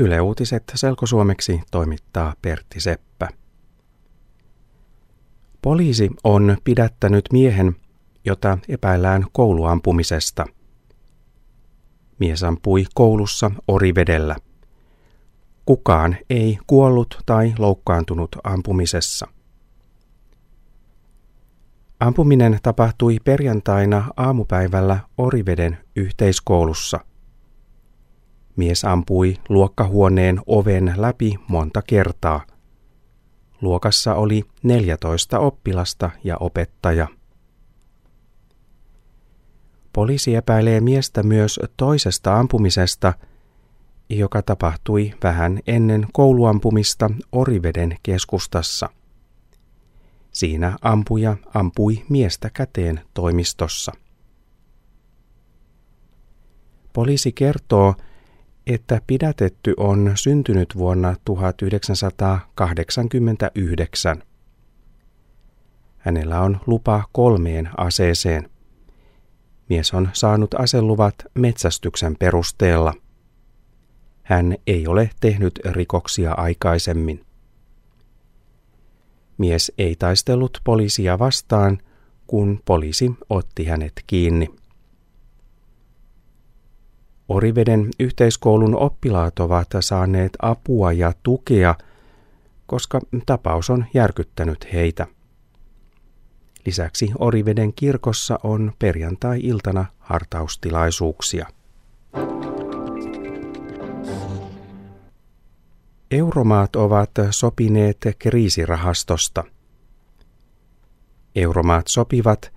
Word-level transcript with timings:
Yle 0.00 0.20
Uutiset 0.20 0.62
selkosuomeksi 0.74 1.60
toimittaa 1.70 2.34
Pertti 2.42 2.80
Seppä. 2.80 3.28
Poliisi 5.62 6.10
on 6.24 6.56
pidättänyt 6.64 7.24
miehen, 7.32 7.76
jota 8.24 8.58
epäillään 8.68 9.26
kouluampumisesta. 9.32 10.46
Mies 12.18 12.42
ampui 12.42 12.84
koulussa 12.94 13.50
Orivedellä. 13.68 14.36
Kukaan 15.66 16.16
ei 16.30 16.58
kuollut 16.66 17.18
tai 17.26 17.54
loukkaantunut 17.58 18.36
ampumisessa. 18.44 19.26
Ampuminen 22.00 22.58
tapahtui 22.62 23.18
perjantaina 23.24 24.04
aamupäivällä 24.16 25.00
Oriveden 25.18 25.78
yhteiskoulussa– 25.96 27.00
Mies 28.60 28.84
ampui 28.84 29.36
luokkahuoneen 29.48 30.40
oven 30.46 30.94
läpi 30.96 31.34
monta 31.48 31.82
kertaa. 31.82 32.46
Luokassa 33.60 34.14
oli 34.14 34.44
14 34.62 35.38
oppilasta 35.38 36.10
ja 36.24 36.36
opettaja. 36.40 37.08
Poliisi 39.92 40.34
epäilee 40.34 40.80
miestä 40.80 41.22
myös 41.22 41.60
toisesta 41.76 42.38
ampumisesta, 42.38 43.12
joka 44.10 44.42
tapahtui 44.42 45.14
vähän 45.22 45.60
ennen 45.66 46.06
kouluampumista 46.12 47.10
Oriveden 47.32 47.96
keskustassa. 48.02 48.88
Siinä 50.32 50.78
ampuja 50.82 51.36
ampui 51.54 52.02
miestä 52.08 52.50
käteen 52.50 53.00
toimistossa. 53.14 53.92
Poliisi 56.92 57.32
kertoo, 57.32 57.94
että 58.66 59.00
pidätetty 59.06 59.74
on 59.76 60.12
syntynyt 60.14 60.76
vuonna 60.76 61.16
1989. 61.24 64.22
Hänellä 65.98 66.40
on 66.40 66.60
lupa 66.66 67.04
kolmeen 67.12 67.70
aseeseen. 67.76 68.50
Mies 69.68 69.94
on 69.94 70.10
saanut 70.12 70.54
aseluvat 70.54 71.14
metsästyksen 71.34 72.16
perusteella. 72.18 72.94
Hän 74.22 74.56
ei 74.66 74.86
ole 74.86 75.10
tehnyt 75.20 75.60
rikoksia 75.64 76.32
aikaisemmin. 76.32 77.24
Mies 79.38 79.72
ei 79.78 79.96
taistellut 79.96 80.58
poliisia 80.64 81.18
vastaan, 81.18 81.78
kun 82.26 82.62
poliisi 82.64 83.10
otti 83.30 83.64
hänet 83.64 83.92
kiinni. 84.06 84.48
Oriveden 87.30 87.88
yhteiskoulun 88.00 88.76
oppilaat 88.76 89.38
ovat 89.38 89.68
saaneet 89.80 90.32
apua 90.42 90.92
ja 90.92 91.12
tukea, 91.22 91.74
koska 92.66 93.00
tapaus 93.26 93.70
on 93.70 93.84
järkyttänyt 93.94 94.72
heitä. 94.72 95.06
Lisäksi 96.66 97.12
Oriveden 97.18 97.72
kirkossa 97.72 98.38
on 98.42 98.72
perjantai-iltana 98.78 99.84
hartaustilaisuuksia. 99.98 101.46
Euromaat 106.10 106.76
ovat 106.76 107.10
sopineet 107.30 107.98
kriisirahastosta. 108.18 109.44
Euromaat 111.34 111.86
sopivat, 111.88 112.52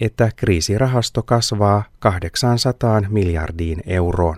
että 0.00 0.30
kriisirahasto 0.36 1.22
kasvaa 1.22 1.84
800 1.98 3.02
miljardiin 3.08 3.82
euroon. 3.86 4.36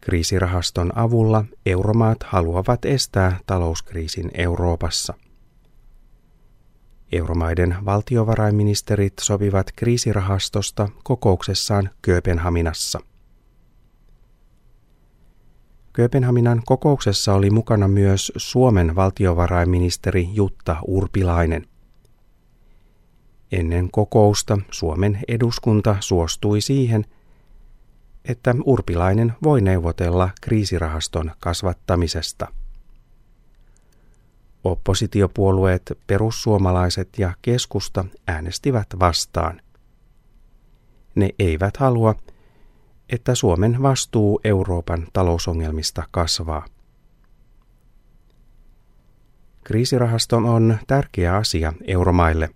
Kriisirahaston 0.00 0.98
avulla 0.98 1.44
euromaat 1.66 2.18
haluavat 2.22 2.84
estää 2.84 3.38
talouskriisin 3.46 4.30
Euroopassa. 4.34 5.14
Euromaiden 7.12 7.76
valtiovarainministerit 7.84 9.12
sopivat 9.20 9.66
kriisirahastosta 9.76 10.88
kokouksessaan 11.04 11.90
Kööpenhaminassa. 12.02 13.00
Kööpenhaminan 15.92 16.62
kokouksessa 16.66 17.34
oli 17.34 17.50
mukana 17.50 17.88
myös 17.88 18.32
Suomen 18.36 18.94
valtiovarainministeri 18.94 20.28
Jutta 20.32 20.76
Urpilainen– 20.86 21.66
Ennen 23.52 23.90
kokousta 23.90 24.58
Suomen 24.70 25.18
eduskunta 25.28 25.96
suostui 26.00 26.60
siihen, 26.60 27.04
että 28.24 28.54
Urpilainen 28.64 29.32
voi 29.42 29.60
neuvotella 29.60 30.30
kriisirahaston 30.40 31.32
kasvattamisesta. 31.40 32.46
Oppositiopuolueet 34.64 35.98
perussuomalaiset 36.06 37.08
ja 37.18 37.32
keskusta 37.42 38.04
äänestivät 38.28 38.86
vastaan. 38.98 39.60
Ne 41.14 41.30
eivät 41.38 41.76
halua, 41.76 42.14
että 43.08 43.34
Suomen 43.34 43.82
vastuu 43.82 44.40
Euroopan 44.44 45.06
talousongelmista 45.12 46.04
kasvaa. 46.10 46.66
Kriisirahasto 49.64 50.36
on 50.36 50.78
tärkeä 50.86 51.36
asia 51.36 51.72
euromaille– 51.86 52.50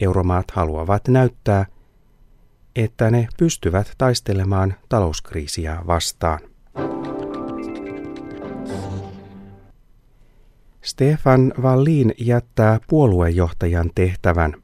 Euromaat 0.00 0.50
haluavat 0.50 1.08
näyttää, 1.08 1.66
että 2.76 3.10
ne 3.10 3.28
pystyvät 3.38 3.92
taistelemaan 3.98 4.74
talouskriisiä 4.88 5.82
vastaan. 5.86 6.40
Stefan 10.82 11.54
Wallin 11.60 12.14
jättää 12.18 12.80
puoluejohtajan 12.88 13.90
tehtävän. 13.94 14.54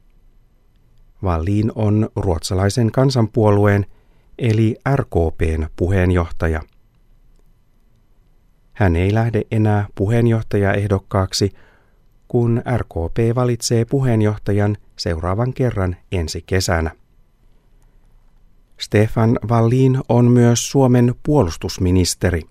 Wallin 1.23 1.71
on 1.75 2.09
ruotsalaisen 2.15 2.91
kansanpuolueen 2.91 3.85
eli 4.37 4.75
RKPn 4.95 5.67
puheenjohtaja. 5.75 6.61
Hän 8.73 8.95
ei 8.95 9.13
lähde 9.13 9.41
enää 9.51 9.87
puheenjohtajaehdokkaaksi, 9.95 11.51
kun 12.31 12.61
RKP 12.77 13.35
valitsee 13.35 13.85
puheenjohtajan 13.85 14.77
seuraavan 14.95 15.53
kerran 15.53 15.95
ensi 16.11 16.43
kesänä. 16.45 16.91
Stefan 18.79 19.39
Wallin 19.47 19.99
on 20.09 20.25
myös 20.25 20.71
Suomen 20.71 21.15
puolustusministeri. 21.23 22.41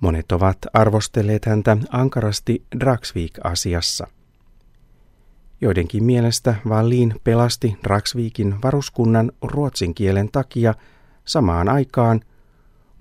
Monet 0.00 0.32
ovat 0.32 0.58
arvostelleet 0.72 1.44
häntä 1.44 1.76
ankarasti 1.90 2.64
Dragsvik-asiassa. 2.80 4.06
Joidenkin 5.60 6.04
mielestä 6.04 6.54
Wallin 6.66 7.14
pelasti 7.24 7.76
Dragsvikin 7.84 8.54
varuskunnan 8.62 9.32
ruotsin 9.42 9.94
kielen 9.94 10.28
takia 10.32 10.74
samaan 11.24 11.68
aikaan, 11.68 12.20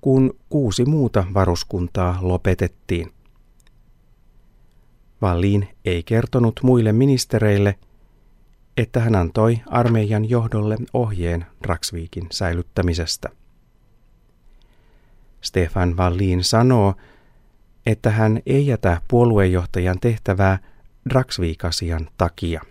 kun 0.01 0.33
kuusi 0.49 0.85
muuta 0.85 1.25
varuskuntaa 1.33 2.17
lopetettiin. 2.21 3.14
Wallin 5.25 5.67
ei 5.85 6.03
kertonut 6.03 6.59
muille 6.63 6.91
ministereille, 6.91 7.75
että 8.77 8.99
hän 8.99 9.15
antoi 9.15 9.59
armeijan 9.67 10.29
johdolle 10.29 10.77
ohjeen 10.93 11.45
Draksvikin 11.63 12.27
säilyttämisestä. 12.31 13.29
Stefan 15.41 15.97
Wallin 15.97 16.43
sanoo, 16.43 16.93
että 17.85 18.09
hän 18.09 18.39
ei 18.45 18.67
jätä 18.67 19.01
puoluejohtajan 19.07 19.99
tehtävää 19.99 20.59
Draksvik-asian 21.09 22.07
takia. 22.17 22.61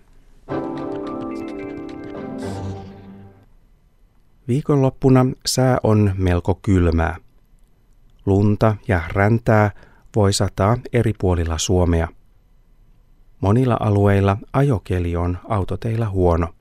Viikonloppuna 4.49 5.27
sää 5.47 5.79
on 5.83 6.15
melko 6.19 6.55
kylmää. 6.63 7.17
Lunta 8.27 8.77
ja 8.89 9.03
räntää 9.13 9.71
voi 10.17 10.33
sataa 10.33 10.79
eri 10.93 11.13
puolilla 11.19 11.59
Suomea– 11.59 12.09
Monilla 13.45 13.77
alueilla 13.81 14.37
ajokeli 14.53 15.17
on 15.17 15.39
autoteilla 15.49 16.09
huono. 16.09 16.55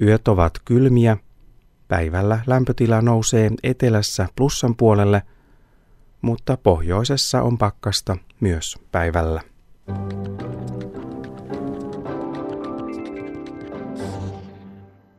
Yöt 0.00 0.28
ovat 0.28 0.52
kylmiä, 0.64 1.16
päivällä 1.88 2.40
lämpötila 2.46 3.02
nousee 3.02 3.50
etelässä 3.62 4.28
plussan 4.36 4.76
puolelle, 4.76 5.22
mutta 6.22 6.56
pohjoisessa 6.56 7.42
on 7.42 7.58
pakkasta 7.58 8.16
myös 8.40 8.78
päivällä. 8.92 9.40